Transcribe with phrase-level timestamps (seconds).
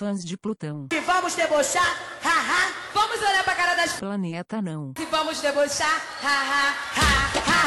[0.00, 0.88] fãs de Plutão.
[0.90, 2.72] E vamos debochar, haha.
[2.94, 4.94] Vamos olhar pra cara das Planeta não.
[4.98, 7.60] E vamos debochar, haha, ha, ha, ha,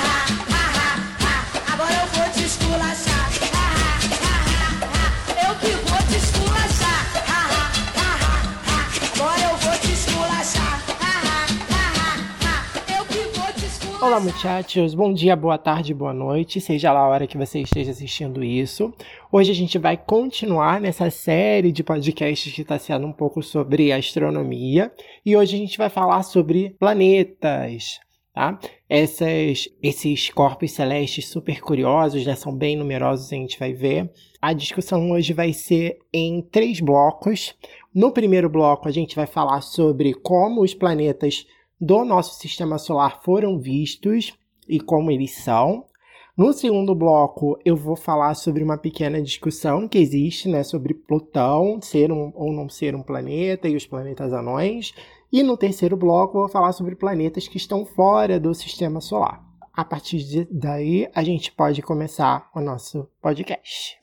[0.50, 1.74] ha, ha, ha.
[1.74, 3.94] Agora eu vou te esculachar, ha, ha,
[4.24, 5.48] ha, ha, ha.
[5.48, 7.00] Eu que vou te esculachar,
[7.30, 7.66] ha, ha,
[8.02, 8.80] ha, ha, ha.
[9.14, 9.93] Agora eu vou te
[14.04, 14.94] Olá, muchachos.
[14.94, 18.94] Bom dia, boa tarde, boa noite, seja lá a hora que você esteja assistindo isso.
[19.32, 23.94] Hoje a gente vai continuar nessa série de podcasts que está sendo um pouco sobre
[23.94, 24.92] astronomia
[25.26, 28.02] e hoje a gente vai falar sobre planetas.
[28.34, 28.60] Tá?
[28.90, 34.12] Essas, esses corpos celestes super curiosos, né, são bem numerosos, a gente vai ver.
[34.42, 37.56] A discussão hoje vai ser em três blocos.
[37.96, 41.46] No primeiro bloco, a gente vai falar sobre como os planetas
[41.84, 44.34] do nosso sistema solar foram vistos
[44.70, 45.86] e como eles são.
[46.36, 51.80] No segundo bloco, eu vou falar sobre uma pequena discussão que existe né, sobre Plutão
[51.82, 54.94] ser um, ou não ser um planeta e os planetas anões.
[55.32, 59.44] E no terceiro bloco, eu vou falar sobre planetas que estão fora do sistema solar.
[59.74, 64.03] A partir daí, a gente pode começar o nosso podcast.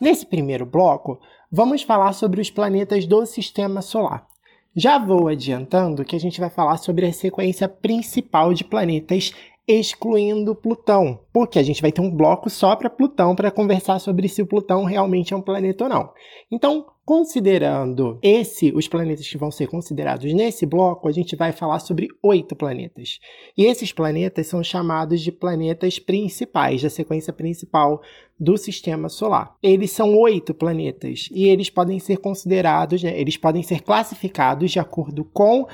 [0.00, 1.20] Nesse primeiro bloco,
[1.52, 4.26] vamos falar sobre os planetas do sistema solar.
[4.74, 9.34] Já vou adiantando que a gente vai falar sobre a sequência principal de planetas,
[9.70, 14.28] excluindo Plutão, porque a gente vai ter um bloco só para Plutão para conversar sobre
[14.28, 16.10] se o Plutão realmente é um planeta ou não.
[16.50, 21.78] Então, considerando esse, os planetas que vão ser considerados nesse bloco, a gente vai falar
[21.80, 23.18] sobre oito planetas.
[23.56, 28.00] E esses planetas são chamados de planetas principais, da sequência principal
[28.38, 29.56] do sistema solar.
[29.62, 34.78] Eles são oito planetas e eles podem ser considerados, né, eles podem ser classificados de
[34.78, 35.66] acordo com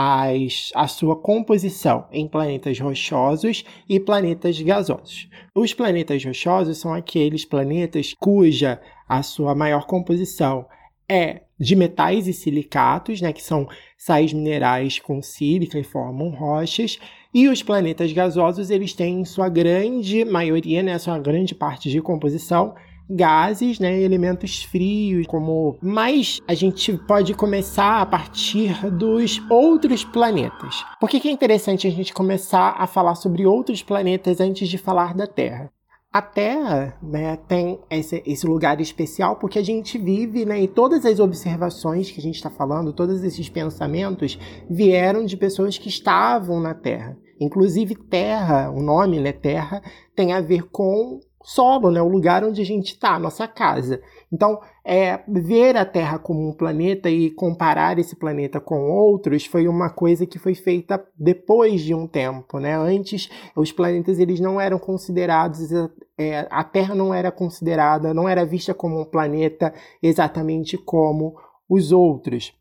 [0.00, 5.28] as, a sua composição em planetas rochosos e planetas gasosos.
[5.52, 10.66] Os planetas rochosos são aqueles planetas cuja a sua maior composição
[11.08, 13.66] é de metais e silicatos, né, que são
[13.96, 17.00] sais minerais com sílica e formam rochas,
[17.34, 22.00] e os planetas gasosos, eles têm em sua grande maioria, né, sua grande parte de
[22.00, 22.72] composição,
[23.08, 30.84] gases, né, elementos frios, como mas a gente pode começar a partir dos outros planetas.
[31.00, 34.78] Por que, que é interessante a gente começar a falar sobre outros planetas antes de
[34.78, 35.70] falar da Terra?
[36.10, 41.04] A Terra né, tem esse, esse, lugar especial porque a gente vive, né, e todas
[41.04, 44.38] as observações que a gente está falando, todos esses pensamentos
[44.70, 47.14] vieram de pessoas que estavam na Terra.
[47.38, 49.82] Inclusive, Terra, o nome, né, Terra,
[50.16, 54.02] tem a ver com solo, né, o lugar onde a gente está, nossa casa.
[54.30, 59.66] Então, é, ver a Terra como um planeta e comparar esse planeta com outros foi
[59.66, 62.76] uma coisa que foi feita depois de um tempo, né?
[62.76, 65.72] Antes, os planetas eles não eram considerados,
[66.18, 69.72] é, a Terra não era considerada, não era vista como um planeta
[70.02, 71.34] exatamente como
[71.66, 72.52] os outros.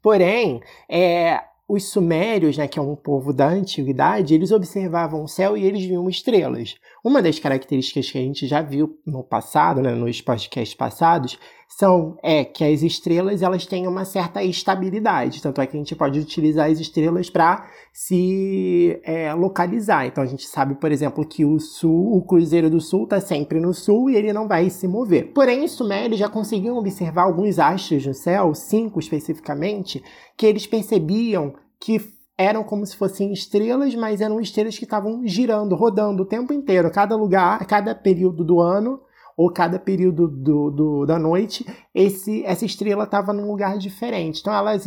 [0.00, 5.56] Porém, é, os sumérios, né, que é um povo da antiguidade, eles observavam o céu
[5.56, 6.76] e eles viam estrelas.
[7.04, 11.38] Uma das características que a gente já viu no passado, né, nos podcasts passados,
[11.68, 15.42] são é que as estrelas elas têm uma certa estabilidade.
[15.42, 20.06] Tanto é que a gente pode utilizar as estrelas para se é, localizar.
[20.06, 23.60] Então a gente sabe, por exemplo, que o sul, o Cruzeiro do Sul está sempre
[23.60, 25.30] no sul e ele não vai se mover.
[25.34, 30.02] Porém, os sumérios já conseguiam observar alguns astros no céu, cinco especificamente,
[30.38, 32.00] que eles percebiam que
[32.36, 36.90] eram como se fossem estrelas, mas eram estrelas que estavam girando, rodando o tempo inteiro,
[36.90, 39.00] cada lugar, cada período do ano
[39.36, 44.40] ou cada período do, do da noite, esse, essa estrela estava num lugar diferente.
[44.40, 44.86] Então elas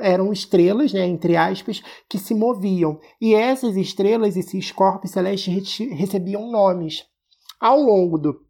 [0.00, 3.00] eram estrelas, né, entre aspas, que se moviam.
[3.20, 7.04] E essas estrelas, esses corpos celestes recebiam nomes.
[7.60, 8.47] Ao longo do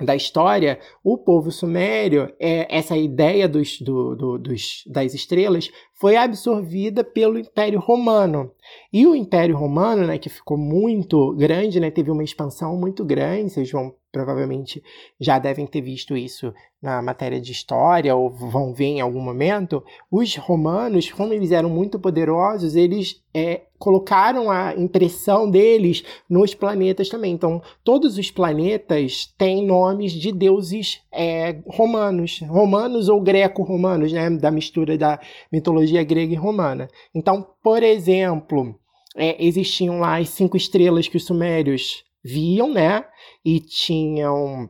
[0.00, 6.16] da história, o povo sumério, é, essa ideia dos, do, do, dos, das estrelas foi
[6.16, 8.50] absorvida pelo Império Romano.
[8.92, 13.50] E o Império Romano, né, que ficou muito grande, né, teve uma expansão muito grande,
[13.50, 14.82] vocês vão provavelmente
[15.18, 16.52] já devem ter visto isso
[16.82, 21.68] na matéria de história ou vão ver em algum momento, os romanos, como eles eram
[21.68, 27.32] muito poderosos, eles é, colocaram a impressão deles nos planetas também.
[27.32, 34.50] Então, todos os planetas têm nomes de deuses é, romanos, romanos ou greco-romanos, né, da
[34.50, 35.20] mistura da
[35.52, 36.88] mitologia grega e romana.
[37.14, 38.74] Então, por exemplo,
[39.16, 43.04] é, existiam lá as cinco estrelas que os sumérios viam, né?
[43.44, 44.68] E tinham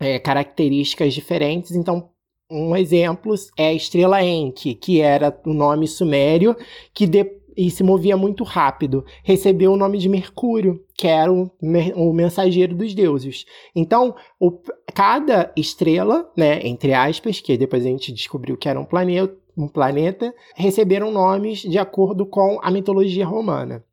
[0.00, 1.72] é, características diferentes.
[1.72, 2.10] Então,
[2.50, 6.56] um exemplo é a estrela Enki, que era o nome sumério,
[6.94, 7.24] que de,
[7.56, 9.04] e se movia muito rápido.
[9.22, 11.50] Recebeu o nome de Mercúrio, que era o,
[11.96, 13.44] o mensageiro dos deuses.
[13.74, 14.52] Então, o,
[14.94, 19.66] cada estrela, né, entre aspas, que depois a gente descobriu que era um planeta, um
[19.66, 23.84] planeta, receberam nomes de acordo com a mitologia romana.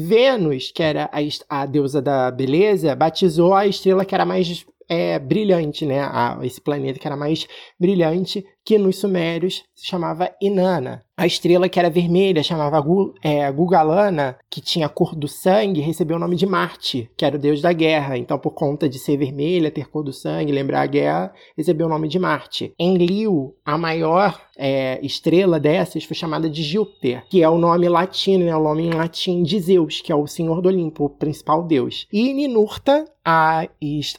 [0.00, 5.18] Vênus, que era a, a deusa da beleza, batizou a estrela que era mais é,
[5.18, 6.00] brilhante, né?
[6.00, 7.48] A, esse planeta que era mais
[7.78, 11.02] brilhante, que nos sumérios se chamava Inanna.
[11.16, 15.80] A estrela que era vermelha chamava Gu, é, Gugalana, que tinha a cor do sangue,
[15.80, 18.18] recebeu o nome de Marte, que era o deus da guerra.
[18.18, 21.90] Então, por conta de ser vermelha, ter cor do sangue, lembrar a guerra, recebeu o
[21.90, 22.72] nome de Marte.
[22.78, 28.44] Enlil, a maior é, estrela dessas, foi chamada de Júpiter, que é o nome latino,
[28.44, 31.64] né, o nome em latim de Zeus, que é o senhor do Olimpo, o principal
[31.64, 32.06] deus.
[32.12, 33.68] E Ninurta, a,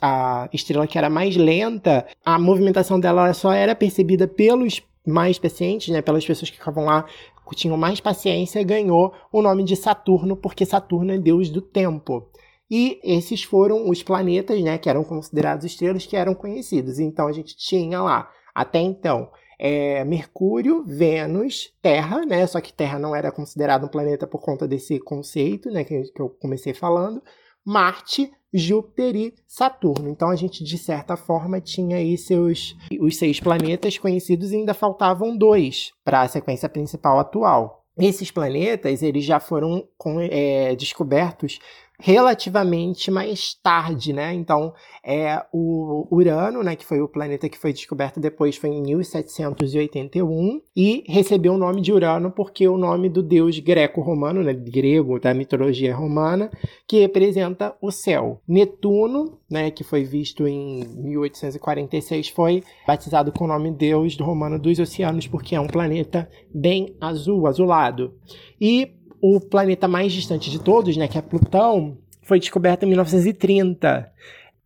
[0.02, 5.90] a estrela que era mais lenta, a movimentação dela só era percebida pelos mais pacientes,
[5.90, 7.06] né, pelas pessoas que ficavam lá,
[7.54, 12.30] tinham mais paciência, ganhou o nome de Saturno, porque Saturno é deus do tempo.
[12.72, 17.00] E esses foram os planetas, né, que eram considerados estrelas, que eram conhecidos.
[17.00, 22.48] Então a gente tinha lá, até então, é, Mercúrio, Vênus, Terra, né?
[22.48, 25.84] Só que Terra não era considerado um planeta por conta desse conceito, né?
[25.84, 27.22] Que, que eu comecei falando.
[27.66, 30.10] Marte, Júpiter e Saturno.
[30.10, 34.74] Então a gente, de certa forma, tinha aí seus os seis planetas conhecidos e ainda
[34.74, 37.86] faltavam dois para a sequência principal atual.
[37.98, 39.86] Esses planetas eles já foram
[40.32, 41.60] é, descobertos
[42.00, 44.34] relativamente mais tarde, né?
[44.34, 44.74] Então,
[45.06, 50.62] é o Urano, né, que foi o planeta que foi descoberto depois, foi em 1781
[50.76, 55.34] e recebeu o nome de Urano porque o nome do deus greco-romano, né, grego da
[55.34, 56.50] mitologia romana,
[56.88, 58.42] que representa o céu.
[58.48, 64.80] Netuno, né, que foi visto em 1846, foi batizado com o nome deus romano dos
[64.80, 68.14] oceanos porque é um planeta bem azul, azulado.
[68.60, 74.12] E o planeta mais distante de todos, né, que é Plutão, foi descoberto em 1930.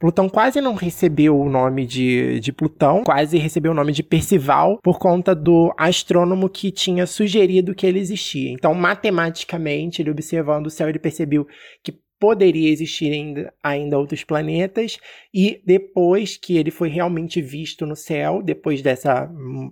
[0.03, 4.77] Plutão quase não recebeu o nome de, de Plutão, quase recebeu o nome de Percival
[4.83, 8.51] por conta do astrônomo que tinha sugerido que ele existia.
[8.51, 11.47] Então, matematicamente, ele observando o céu, ele percebeu
[11.81, 14.97] que poderia existir ainda, ainda outros planetas,
[15.33, 19.29] e depois que ele foi realmente visto no céu, depois dessa,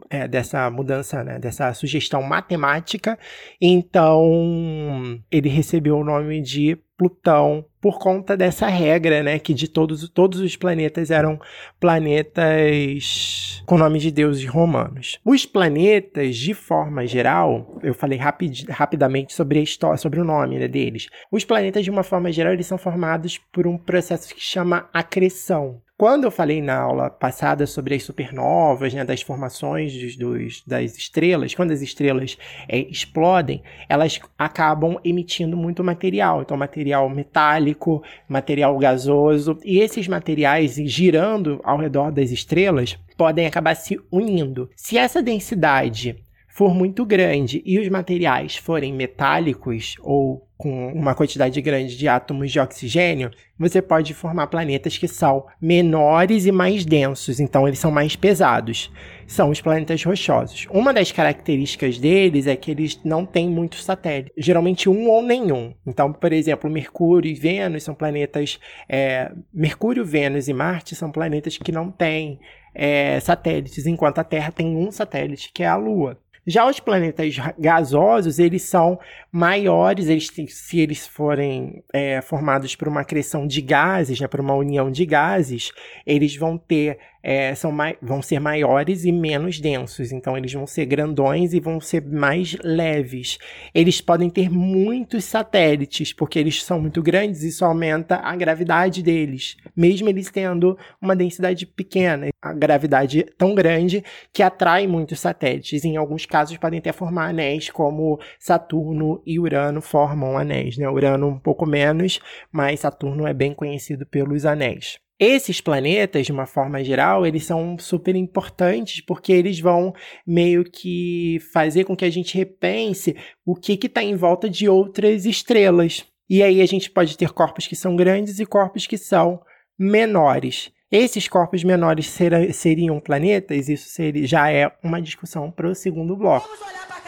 [0.09, 3.17] é, dessa mudança, né, dessa sugestão matemática,
[3.61, 10.07] então ele recebeu o nome de Plutão por conta dessa regra, né, que de todos,
[10.07, 11.41] todos os planetas eram
[11.79, 15.19] planetas com nome de deuses romanos.
[15.25, 20.59] Os planetas, de forma geral, eu falei rapid, rapidamente sobre a história, sobre o nome
[20.59, 21.07] né, deles.
[21.31, 25.81] Os planetas, de uma forma geral, eles são formados por um processo que chama acreção.
[26.01, 30.97] Quando eu falei na aula passada sobre as supernovas, né, das formações dos, dos, das
[30.97, 36.41] estrelas, quando as estrelas é, explodem, elas acabam emitindo muito material.
[36.41, 43.75] Então, material metálico, material gasoso, e esses materiais girando ao redor das estrelas podem acabar
[43.75, 44.71] se unindo.
[44.75, 46.17] Se essa densidade
[46.47, 52.51] for muito grande e os materiais forem metálicos ou com uma quantidade grande de átomos
[52.51, 57.89] de oxigênio, você pode formar planetas que são menores e mais densos, então eles são
[57.89, 58.91] mais pesados.
[59.25, 60.67] São os planetas rochosos.
[60.69, 65.73] Uma das características deles é que eles não têm muitos satélites, geralmente um ou nenhum.
[65.87, 68.59] Então, por exemplo, Mercúrio e Vênus são planetas.
[68.87, 72.39] É, Mercúrio, Vênus e Marte são planetas que não têm
[72.75, 76.19] é, satélites, enquanto a Terra tem um satélite, que é a Lua.
[76.45, 78.99] Já os planetas gasosos, eles são
[79.31, 84.39] maiores, eles têm, se eles forem é, formados por uma acreção de gases, né, por
[84.39, 85.71] uma união de gases,
[86.05, 90.11] eles vão ter é, são vão ser maiores e menos densos.
[90.11, 93.37] Então, eles vão ser grandões e vão ser mais leves.
[93.73, 99.03] Eles podem ter muitos satélites, porque eles são muito grandes e isso aumenta a gravidade
[99.03, 102.27] deles, mesmo eles tendo uma densidade pequena.
[102.41, 105.85] A gravidade tão grande que atrai muitos satélites.
[105.85, 110.77] Em alguns casos, podem até formar anéis, como Saturno e Urano formam anéis.
[110.77, 110.89] Né?
[110.89, 112.19] Urano um pouco menos,
[112.51, 114.99] mas Saturno é bem conhecido pelos anéis.
[115.23, 119.93] Esses planetas, de uma forma geral, eles são super importantes porque eles vão
[120.25, 125.27] meio que fazer com que a gente repense o que está em volta de outras
[125.27, 126.03] estrelas.
[126.27, 129.39] E aí a gente pode ter corpos que são grandes e corpos que são
[129.77, 130.71] menores.
[130.91, 133.69] Esses corpos menores ser, seriam planetas?
[133.69, 136.47] Isso seria, já é uma discussão para o segundo bloco.
[136.47, 137.00] Vamos olhar das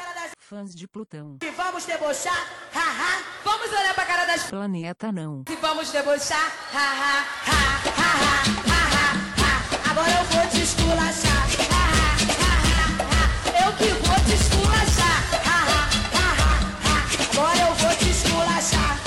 [0.53, 1.37] Fãs de Plutão.
[1.41, 3.23] e vamos debochar, haha.
[3.43, 5.43] Vamos olhar pra cara das Planeta não.
[5.49, 9.89] e vamos debochar, haha, ha, ha, ha, ha, ha, ha.
[9.89, 11.83] Agora eu vou te esculachar, ha,
[12.45, 13.65] ha, ha.
[13.65, 15.81] Eu que vou te esculachar, ha, ha,
[16.85, 16.97] ha.
[17.33, 18.99] Agora eu vou te esculachar,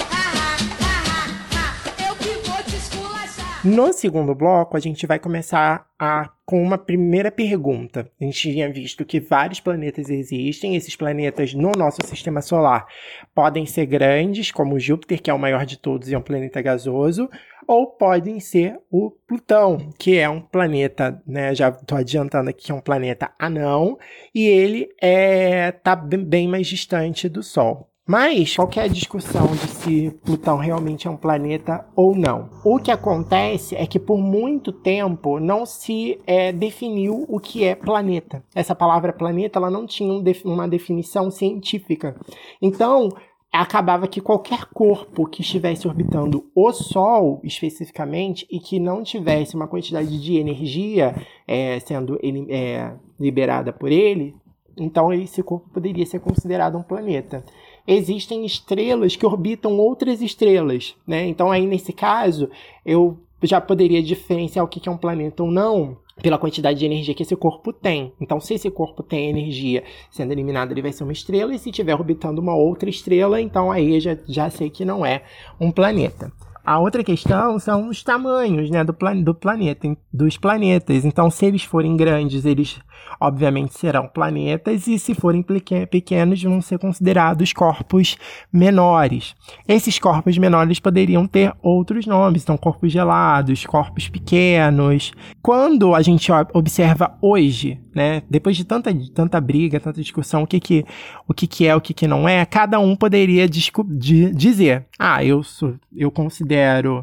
[3.69, 8.09] No segundo bloco, a gente vai começar a, com uma primeira pergunta.
[8.21, 10.77] A gente tinha visto que vários planetas existem.
[10.77, 12.87] Esses planetas no nosso sistema solar
[13.35, 16.63] podem ser grandes, como Júpiter, que é o maior de todos e é um planeta
[16.63, 17.29] gasoso,
[17.67, 21.53] ou podem ser o Plutão, que é um planeta, né?
[21.53, 23.99] Já estou adiantando aqui que é um planeta anão,
[24.33, 27.91] e ele é tá bem mais distante do Sol.
[28.07, 32.51] Mas qual que é a discussão de se Plutão realmente é um planeta ou não?
[32.65, 37.75] O que acontece é que por muito tempo não se é, definiu o que é
[37.75, 38.45] planeta.
[38.55, 42.15] Essa palavra planeta ela não tinha um def- uma definição científica.
[42.63, 43.09] Então
[43.53, 49.67] acabava que qualquer corpo que estivesse orbitando o Sol especificamente e que não tivesse uma
[49.67, 51.13] quantidade de energia
[51.49, 52.21] é, sendo
[52.51, 54.37] é, liberada por ele,
[54.79, 57.43] então esse corpo poderia ser considerado um planeta
[57.87, 61.27] existem estrelas que orbitam outras estrelas, né?
[61.27, 62.51] Então aí nesse caso
[62.85, 67.15] eu já poderia diferenciar o que é um planeta ou não pela quantidade de energia
[67.15, 68.13] que esse corpo tem.
[68.21, 71.69] Então, se esse corpo tem energia sendo eliminado, ele vai ser uma estrela, e se
[71.69, 75.23] estiver orbitando uma outra estrela, então aí já, já sei que não é
[75.61, 76.33] um planeta.
[76.67, 81.05] A outra questão são os tamanhos né, do, plan do planeta, dos planetas.
[81.05, 82.81] Então, se eles forem grandes, eles
[83.21, 88.17] obviamente serão planetas, e se forem peque- pequenos, vão ser considerados corpos
[88.53, 89.35] menores.
[89.69, 95.13] Esses corpos menores poderiam ter outros nomes, então corpos gelados, corpos pequenos.
[95.41, 100.47] Quando a gente ob- observa hoje, né, depois de tanta, tanta briga, tanta discussão, o
[100.47, 100.85] que que,
[101.29, 105.43] o que que é, o que que não é, cada um poderia dizer, ah, eu
[105.45, 106.56] sou, eu considero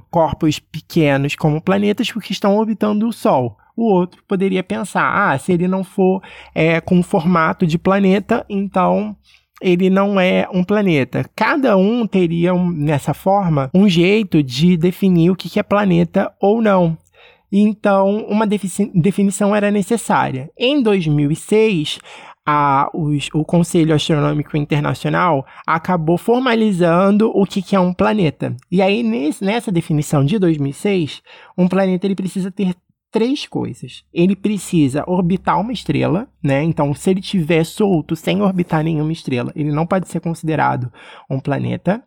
[0.09, 3.57] corpos pequenos como planetas porque estão orbitando o Sol.
[3.75, 6.21] O outro poderia pensar, ah, se ele não for
[6.53, 9.15] é, com formato de planeta, então
[9.61, 11.25] ele não é um planeta.
[11.35, 16.97] Cada um teria, nessa forma, um jeito de definir o que é planeta ou não.
[17.55, 20.49] Então, uma definição era necessária.
[20.57, 21.99] Em 2006,
[22.45, 28.55] a- os- o Conselho Astronômico Internacional acabou formalizando o que, que é um planeta.
[28.71, 31.21] E aí, nesse- nessa definição de 2006,
[31.57, 32.75] um planeta ele precisa ter
[33.11, 34.03] três coisas.
[34.11, 36.63] Ele precisa orbitar uma estrela, né?
[36.63, 40.91] Então, se ele estiver solto sem orbitar nenhuma estrela, ele não pode ser considerado
[41.29, 42.03] um planeta.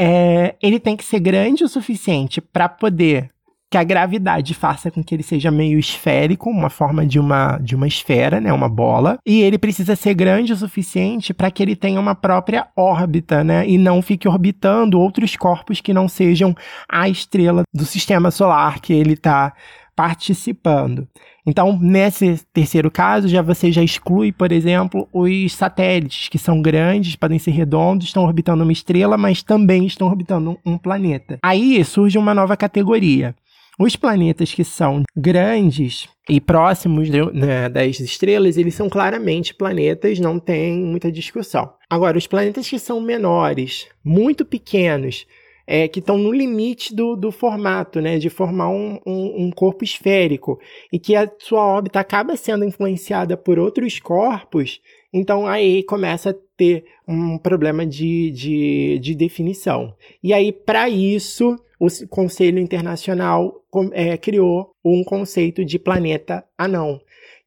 [0.00, 3.30] É, ele tem que ser grande o suficiente para poder
[3.72, 7.74] que a gravidade faça com que ele seja meio esférico, uma forma de uma, de
[7.74, 11.74] uma esfera, né, uma bola, e ele precisa ser grande o suficiente para que ele
[11.74, 16.54] tenha uma própria órbita, né, e não fique orbitando outros corpos que não sejam
[16.86, 19.54] a estrela do sistema solar que ele está
[19.96, 21.08] participando.
[21.46, 27.16] Então, nesse terceiro caso, já você já exclui, por exemplo, os satélites, que são grandes,
[27.16, 31.38] podem ser redondos, estão orbitando uma estrela, mas também estão orbitando um planeta.
[31.42, 33.34] Aí surge uma nova categoria.
[33.78, 40.20] Os planetas que são grandes e próximos de- né, das estrelas, eles são claramente planetas,
[40.20, 41.72] não tem muita discussão.
[41.88, 45.26] Agora, os planetas que são menores, muito pequenos,
[45.66, 49.84] é, que estão no limite do, do formato, né, de formar um, um, um corpo
[49.84, 50.58] esférico,
[50.92, 54.80] e que a sua órbita acaba sendo influenciada por outros corpos,
[55.12, 59.94] então aí começa a ter um problema de, de, de definição.
[60.22, 63.60] E aí, para isso, o Conselho Internacional
[63.90, 67.00] é, criou um conceito de planeta anão,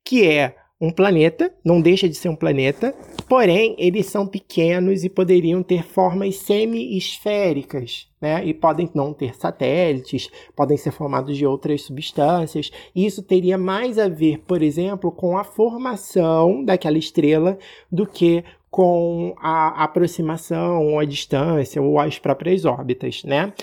[0.04, 2.94] que é um planeta, não deixa de ser um planeta,
[3.30, 8.46] porém eles são pequenos e poderiam ter formas semi-esféricas, né?
[8.46, 12.72] E podem não ter satélites, podem ser formados de outras substâncias.
[12.94, 17.58] Isso teria mais a ver, por exemplo, com a formação daquela estrela
[17.90, 23.54] do que com a aproximação, ou a distância, ou as próprias órbitas, né?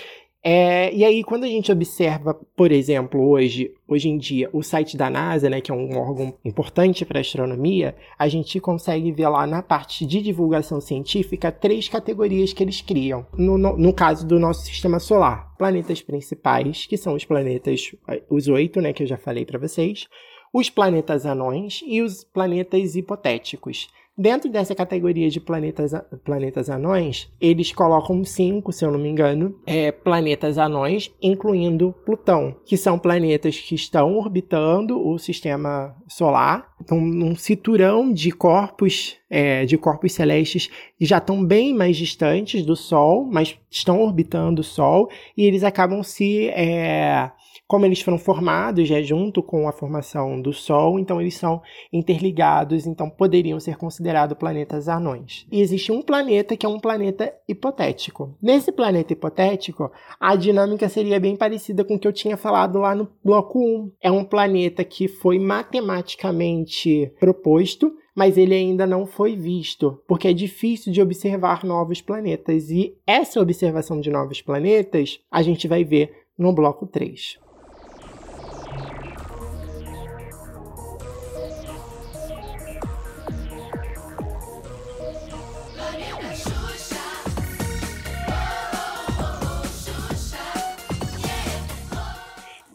[0.45, 4.97] É, e aí, quando a gente observa, por exemplo, hoje, hoje em dia, o site
[4.97, 9.47] da NASA, né, que é um órgão importante para astronomia, a gente consegue ver lá
[9.47, 13.25] na parte de divulgação científica três categorias que eles criam.
[13.37, 17.95] No, no, no caso do nosso sistema solar, planetas principais, que são os planetas,
[18.29, 20.09] os oito, né, que eu já falei para vocês,
[20.53, 23.87] os planetas anões e os planetas hipotéticos.
[24.15, 25.91] Dentro dessa categoria de planetas,
[26.23, 32.55] planetas anões, eles colocam cinco, se eu não me engano, é, planetas anões, incluindo Plutão,
[32.63, 39.65] que são planetas que estão orbitando o sistema solar, então, um cinturão de corpos, é,
[39.65, 44.65] de corpos celestes que já estão bem mais distantes do Sol, mas estão orbitando o
[44.65, 47.31] Sol, e eles acabam se é,
[47.73, 51.59] como eles foram formados já junto com a formação do Sol, então eles são
[51.91, 55.47] interligados, então poderiam ser considerados planetas anões.
[55.51, 58.37] E existe um planeta que é um planeta hipotético.
[58.39, 62.93] Nesse planeta hipotético, a dinâmica seria bem parecida com o que eu tinha falado lá
[62.93, 63.91] no bloco 1.
[63.99, 70.33] É um planeta que foi matematicamente proposto, mas ele ainda não foi visto, porque é
[70.33, 72.69] difícil de observar novos planetas.
[72.69, 77.41] E essa observação de novos planetas a gente vai ver no bloco 3.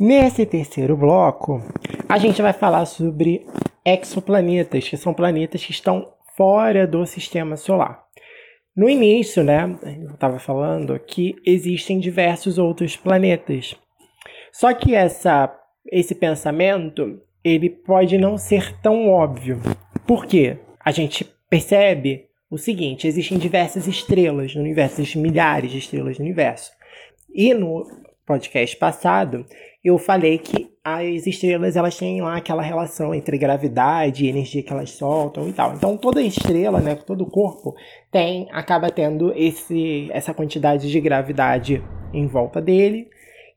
[0.00, 1.60] Nesse terceiro bloco,
[2.08, 3.44] a gente vai falar sobre
[3.84, 8.04] exoplanetas, que são planetas que estão fora do sistema solar.
[8.76, 13.74] No início, né, eu estava falando que existem diversos outros planetas.
[14.52, 15.52] Só que essa,
[15.90, 19.60] esse pensamento ele pode não ser tão óbvio.
[20.06, 20.58] Por quê?
[20.78, 26.24] A gente percebe o seguinte: existem diversas estrelas no universo, existem milhares de estrelas no
[26.24, 26.70] universo.
[27.34, 27.84] E no
[28.28, 29.46] podcast passado,
[29.82, 34.72] eu falei que as estrelas elas têm lá aquela relação entre gravidade e energia que
[34.72, 35.72] elas soltam e tal.
[35.74, 37.74] Então toda estrela, né, todo corpo
[38.12, 41.82] tem acaba tendo esse essa quantidade de gravidade
[42.12, 43.08] em volta dele.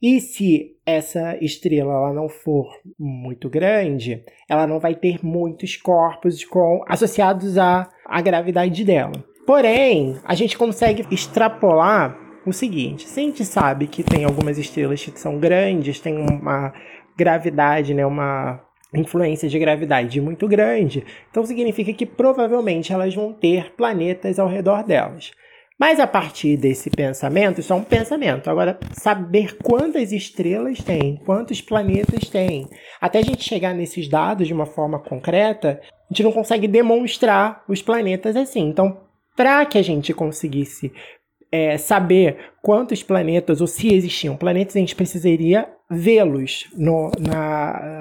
[0.01, 6.44] E se essa estrela ela não for muito grande, ela não vai ter muitos corpos
[6.44, 9.24] com associados à, à gravidade dela.
[9.46, 15.03] Porém, a gente consegue extrapolar o seguinte: se a gente sabe que tem algumas estrelas
[15.03, 16.74] que são grandes, tem uma
[17.17, 18.62] gravidade, né, uma
[18.93, 24.84] influência de gravidade muito grande, então significa que provavelmente elas vão ter planetas ao redor
[24.84, 25.32] delas.
[25.80, 28.51] Mas a partir desse pensamento, isso é um pensamento.
[28.51, 32.67] Agora, saber quantas estrelas tem, quantos planetas tem,
[32.99, 37.63] até a gente chegar nesses dados de uma forma concreta, a gente não consegue demonstrar
[37.67, 38.67] os planetas assim.
[38.67, 38.99] Então,
[39.36, 40.93] para que a gente conseguisse
[41.52, 47.12] é, saber quantos planetas, ou se existiam planetas, a gente precisaria vê-los no,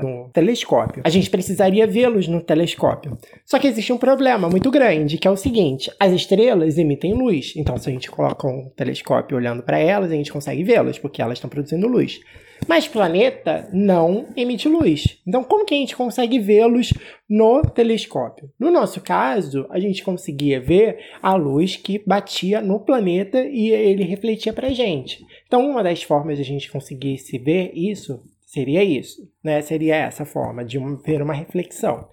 [0.02, 1.02] no telescópio.
[1.04, 3.18] A gente precisaria vê-los no telescópio.
[3.44, 7.54] Só que existe um problema muito grande, que é o seguinte: as estrelas emitem luz.
[7.56, 11.20] Então, se a gente coloca um telescópio olhando para elas, a gente consegue vê-las, porque
[11.20, 12.20] elas estão produzindo luz.
[12.68, 15.18] Mas planeta não emite luz.
[15.26, 16.92] Então, como que a gente consegue vê-los
[17.28, 18.50] no telescópio?
[18.58, 24.04] No nosso caso, a gente conseguia ver a luz que batia no planeta e ele
[24.04, 25.24] refletia para a gente.
[25.50, 29.60] Então, uma das formas de a gente conseguisse ver isso seria isso, né?
[29.60, 32.06] Seria essa forma de ver uma reflexão.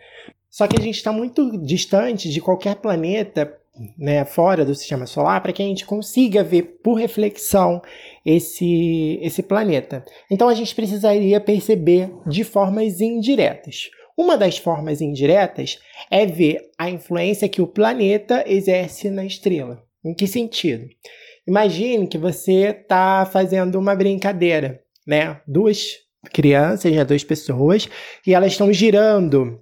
[0.50, 3.56] Só que a gente está muito distante de qualquer planeta
[3.95, 7.80] né, fora do sistema solar para que a gente consiga ver por reflexão
[8.26, 10.04] esse, esse planeta.
[10.32, 13.91] Então a gente precisaria perceber de formas indiretas.
[14.17, 15.78] Uma das formas indiretas
[16.10, 19.86] é ver a influência que o planeta exerce na estrela.
[20.04, 20.89] Em que sentido?
[21.47, 25.39] Imagine que você está fazendo uma brincadeira, né?
[25.47, 27.88] Duas crianças, né, duas pessoas,
[28.25, 29.62] e elas estão girando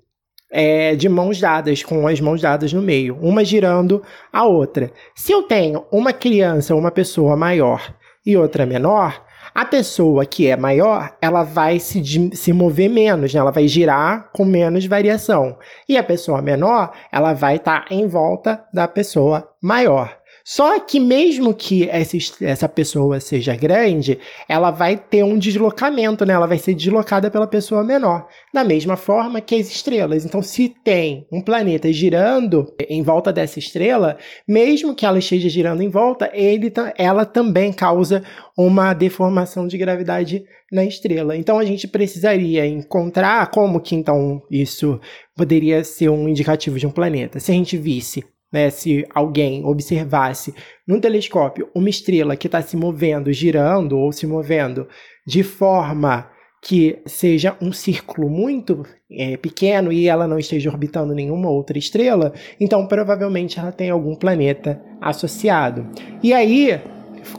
[0.51, 4.91] é, de mãos dadas, com as mãos dadas no meio, uma girando a outra.
[5.13, 7.93] Se eu tenho uma criança, uma pessoa maior
[8.25, 12.01] e outra menor, a pessoa que é maior, ela vai se,
[12.33, 13.39] se mover menos, né?
[13.39, 15.57] ela vai girar com menos variação.
[15.87, 20.14] E a pessoa menor, ela vai estar tá em volta da pessoa maior.
[20.47, 26.35] Só que mesmo que essa, essa pessoa seja grande, ela vai ter um deslocamento, né?
[26.35, 28.27] Ela vai ser deslocada pela pessoa menor.
[28.53, 30.23] Da mesma forma que as estrelas.
[30.23, 35.81] Então, se tem um planeta girando em volta dessa estrela, mesmo que ela esteja girando
[35.81, 38.23] em volta, ele, ela também causa
[38.55, 41.35] uma deformação de gravidade na estrela.
[41.35, 44.99] Então a gente precisaria encontrar como que então isso
[45.35, 47.39] poderia ser um indicativo de um planeta.
[47.39, 50.53] Se a gente visse né, se alguém observasse
[50.87, 54.87] num telescópio uma estrela que está se movendo, girando ou se movendo
[55.25, 56.29] de forma
[56.61, 62.33] que seja um círculo muito é, pequeno e ela não esteja orbitando nenhuma outra estrela,
[62.59, 65.87] então provavelmente ela tem algum planeta associado.
[66.23, 66.81] E aí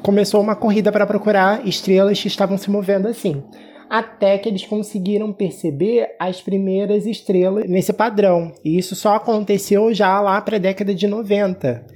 [0.03, 3.43] começou uma corrida para procurar estrelas que estavam se movendo assim
[3.89, 8.53] até que eles conseguiram perceber as primeiras estrelas nesse padrão.
[8.65, 11.87] E isso só aconteceu já lá para a década de 90.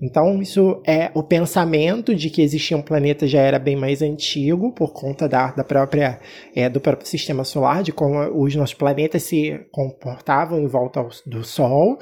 [0.00, 4.72] Então, isso é o pensamento de que existia um planeta já era bem mais antigo,
[4.72, 6.20] por conta da, da própria,
[6.54, 11.08] é, do próprio sistema solar, de como os nossos planetas se comportavam em volta ao,
[11.26, 11.98] do Sol.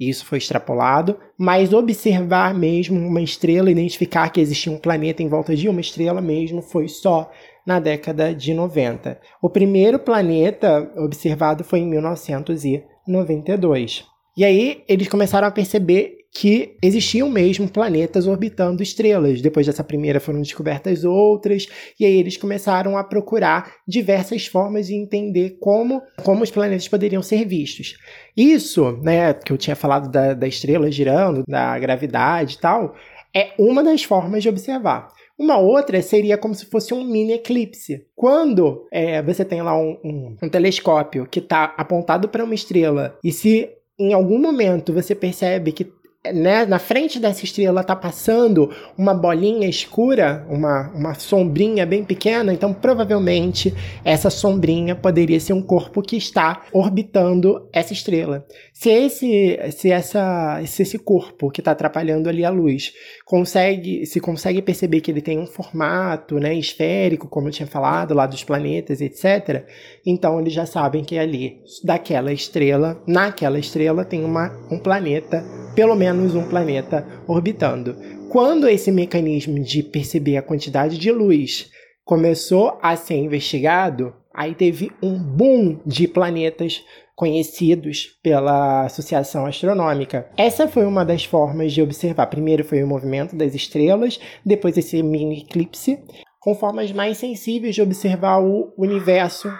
[0.00, 5.54] Isso foi extrapolado, mas observar mesmo uma estrela, identificar que existia um planeta em volta
[5.54, 7.30] de uma estrela mesmo, foi só
[7.68, 9.20] na década de 90.
[9.42, 14.06] O primeiro planeta observado foi em 1992.
[14.34, 19.42] E aí eles começaram a perceber que existiam mesmo planetas orbitando estrelas.
[19.42, 21.68] Depois dessa primeira foram descobertas outras,
[22.00, 27.20] e aí eles começaram a procurar diversas formas de entender como, como os planetas poderiam
[27.20, 27.98] ser vistos.
[28.34, 32.94] Isso, né, que eu tinha falado da, da estrela girando, da gravidade e tal,
[33.36, 35.08] é uma das formas de observar.
[35.38, 38.04] Uma outra seria como se fosse um mini eclipse.
[38.16, 43.16] Quando é, você tem lá um, um, um telescópio que está apontado para uma estrela
[43.22, 45.92] e se em algum momento você percebe que
[46.26, 52.52] né, na frente dessa estrela está passando uma bolinha escura, uma, uma sombrinha bem pequena,
[52.52, 53.72] então provavelmente
[54.04, 58.44] essa sombrinha poderia ser um corpo que está orbitando essa estrela.
[58.72, 62.92] Se esse, se essa, se esse corpo que está atrapalhando ali a luz
[63.24, 68.12] consegue, se consegue perceber que ele tem um formato, né, esférico, como eu tinha falado
[68.12, 69.66] lá dos planetas, etc.
[70.04, 75.44] Então eles já sabem que ali, daquela estrela, naquela estrela tem uma, um planeta
[75.78, 77.96] pelo menos um planeta orbitando.
[78.28, 81.70] Quando esse mecanismo de perceber a quantidade de luz
[82.04, 86.82] começou a ser investigado, aí teve um boom de planetas
[87.14, 90.30] conhecidos pela Associação Astronômica.
[90.36, 92.26] Essa foi uma das formas de observar.
[92.26, 95.98] Primeiro foi o movimento das estrelas, depois esse mini eclipse,
[96.38, 99.52] com formas mais sensíveis de observar o universo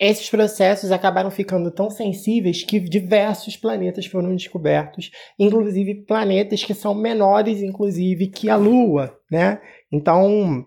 [0.00, 6.94] esses processos acabaram ficando tão sensíveis que diversos planetas foram descobertos, inclusive planetas que são
[6.94, 9.60] menores, inclusive, que a Lua, né?
[9.92, 10.66] Então,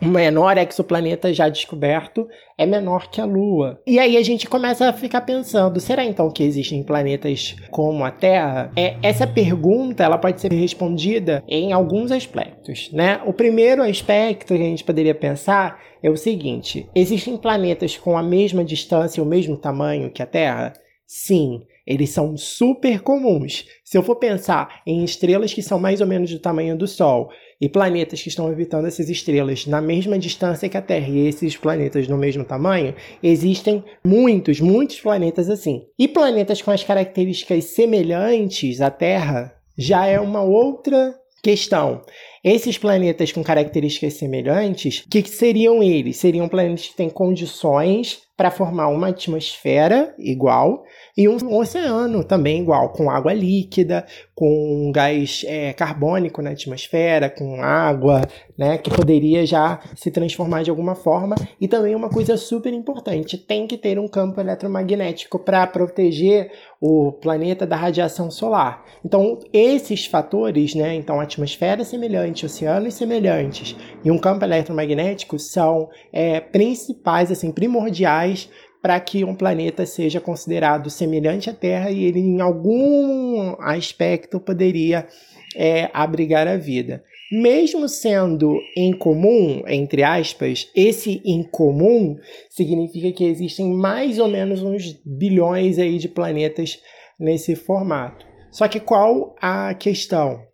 [0.00, 2.26] o menor exoplaneta já descoberto
[2.56, 3.80] é menor que a Lua.
[3.86, 8.10] E aí a gente começa a ficar pensando, será então que existem planetas como a
[8.10, 8.72] Terra?
[8.76, 13.20] É, essa pergunta ela pode ser respondida em alguns aspectos, né?
[13.26, 18.22] O primeiro aspecto que a gente poderia pensar é o seguinte: existem planetas com a
[18.22, 20.72] mesma distância e o mesmo tamanho que a Terra?
[21.06, 23.64] Sim, eles são super comuns.
[23.84, 27.30] Se eu for pensar em estrelas que são mais ou menos do tamanho do Sol
[27.60, 31.56] e planetas que estão orbitando essas estrelas na mesma distância que a Terra e esses
[31.56, 35.82] planetas no mesmo tamanho, existem muitos, muitos planetas assim.
[35.98, 42.02] E planetas com as características semelhantes à Terra já é uma outra questão.
[42.44, 46.16] Esses planetas com características semelhantes, o que, que seriam eles?
[46.16, 50.82] Seriam planetas que têm condições para formar uma atmosfera igual
[51.16, 57.62] e um oceano também igual, com água líquida, com gás é, carbônico na atmosfera, com
[57.62, 58.22] água,
[58.56, 61.34] né, que poderia já se transformar de alguma forma.
[61.60, 67.12] E também uma coisa super importante, tem que ter um campo eletromagnético para proteger o
[67.12, 68.84] planeta da radiação solar.
[69.04, 76.40] Então, esses fatores, né, então atmosfera semelhante, oceanos semelhantes e um campo eletromagnético são é,
[76.40, 78.48] principais, assim, primordiais
[78.82, 85.06] para que um planeta seja considerado semelhante à Terra e ele, em algum aspecto, poderia
[85.54, 87.04] é, abrigar a vida.
[87.30, 92.18] Mesmo sendo incomum, entre aspas, esse incomum
[92.50, 96.78] significa que existem mais ou menos uns bilhões aí de planetas
[97.18, 98.26] nesse formato.
[98.50, 100.51] Só que qual a questão?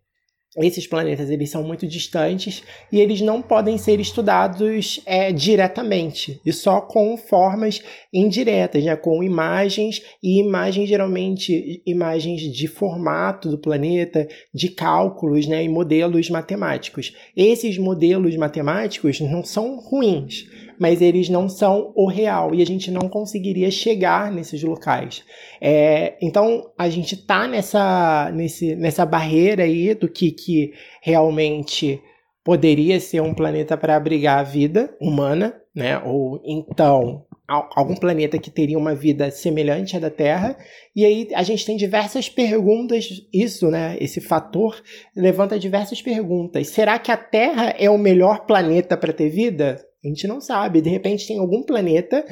[0.65, 6.53] Esses planetas eles são muito distantes e eles não podem ser estudados é, diretamente e
[6.53, 8.97] só com formas indiretas, né?
[8.97, 15.63] com imagens e imagens geralmente imagens de formato do planeta, de cálculos né?
[15.63, 17.15] e modelos matemáticos.
[17.37, 20.47] Esses modelos matemáticos não são ruins,
[20.79, 25.25] mas eles não são o real e a gente não conseguiria chegar nesses locais.
[25.61, 32.01] É, então a gente tá nessa, nesse, nessa barreira aí do que, que realmente
[32.45, 35.99] poderia ser um planeta para abrigar a vida humana, né?
[35.99, 40.57] Ou então algum planeta que teria uma vida semelhante à da Terra.
[40.95, 44.83] E aí a gente tem diversas perguntas, isso, né, esse fator
[45.17, 46.69] levanta diversas perguntas.
[46.69, 49.83] Será que a Terra é o melhor planeta para ter vida?
[50.05, 50.81] A gente não sabe.
[50.81, 52.25] De repente tem algum planeta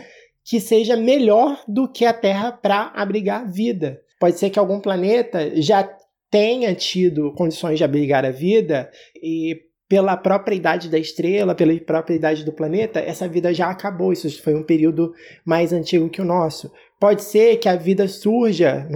[0.44, 4.00] que seja melhor do que a Terra para abrigar vida.
[4.20, 5.88] Pode ser que algum planeta já
[6.30, 8.90] tenha tido condições de abrigar a vida
[9.22, 14.12] e pela própria idade da estrela, pela própria idade do planeta, essa vida já acabou.
[14.12, 15.12] Isso foi um período
[15.44, 16.72] mais antigo que o nosso.
[16.98, 18.88] Pode ser que a vida surja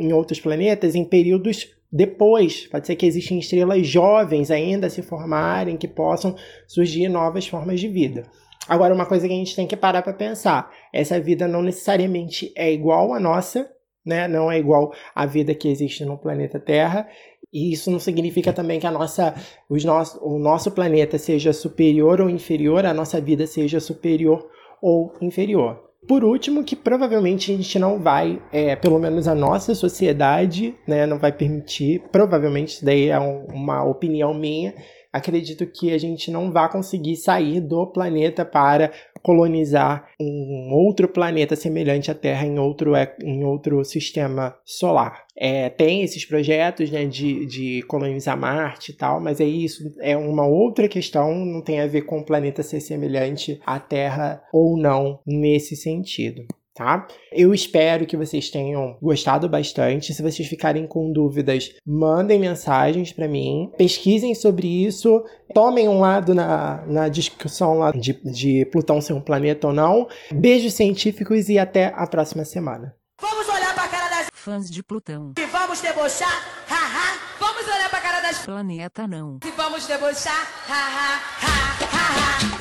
[0.00, 2.66] em outros planetas em períodos depois.
[2.66, 7.88] Pode ser que existem estrelas jovens ainda se formarem que possam surgir novas formas de
[7.88, 8.24] vida.
[8.68, 12.52] Agora, uma coisa que a gente tem que parar para pensar: essa vida não necessariamente
[12.54, 13.70] é igual à nossa,
[14.04, 14.28] né?
[14.28, 17.08] Não é igual à vida que existe no planeta Terra.
[17.50, 19.34] E isso não significa também que a nossa,
[19.70, 24.46] os nosso, o nosso planeta seja superior ou inferior, a nossa vida seja superior
[24.82, 25.87] ou inferior.
[26.08, 31.04] Por último, que provavelmente a gente não vai, é, pelo menos a nossa sociedade, né,
[31.04, 34.74] não vai permitir, provavelmente daí é um, uma opinião minha,
[35.18, 41.54] acredito que a gente não vai conseguir sair do planeta para colonizar um outro planeta
[41.54, 45.24] semelhante à Terra em outro, em outro sistema solar.
[45.36, 50.16] É, tem esses projetos né, de, de colonizar Marte e tal, mas é isso é
[50.16, 54.76] uma outra questão, não tem a ver com o planeta ser semelhante à Terra ou
[54.76, 56.46] não nesse sentido
[56.78, 57.08] tá?
[57.32, 60.14] Eu espero que vocês tenham gostado bastante.
[60.14, 66.34] Se vocês ficarem com dúvidas, mandem mensagens para mim, pesquisem sobre isso, tomem um lado
[66.34, 70.06] na, na discussão lá de, de Plutão ser um planeta ou não.
[70.32, 72.94] Beijos científicos e até a próxima semana.
[73.20, 75.32] Vamos olhar pra cara das fãs de Plutão.
[75.36, 77.18] E vamos debochar, haha.
[77.40, 79.40] Vamos olhar pra cara das planeta não.
[79.44, 82.58] E vamos debochar, haha, ha, ha, ha.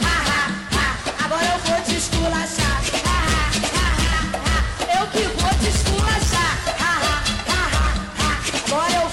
[8.70, 9.07] Bora,